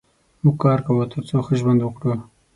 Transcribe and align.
موږ 0.43 0.55
کار 0.63 0.79
کوو 0.85 1.03
تر 1.13 1.21
څو 1.29 1.37
ښه 1.45 1.53
ژوند 1.61 1.79
وکړو. 1.83 2.15